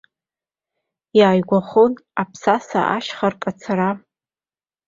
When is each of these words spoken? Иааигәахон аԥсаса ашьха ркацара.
Иааигәахон 1.19 1.91
аԥсаса 2.21 2.81
ашьха 2.95 3.27
ркацара. 3.33 3.89